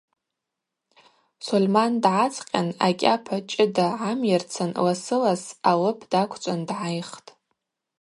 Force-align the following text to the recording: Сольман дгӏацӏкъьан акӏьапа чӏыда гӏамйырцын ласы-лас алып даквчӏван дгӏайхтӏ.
Сольман 1.45 1.93
дгӏацӏкъьан 2.03 2.69
акӏьапа 2.87 3.35
чӏыда 3.49 3.87
гӏамйырцын 3.99 4.71
ласы-лас 4.85 5.43
алып 5.69 5.99
даквчӏван 6.11 6.61
дгӏайхтӏ. 6.67 7.29